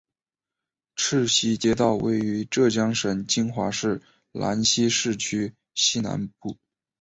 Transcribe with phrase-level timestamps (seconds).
[0.95, 6.57] 赤溪街道位于浙江省金华市兰溪市区西南部。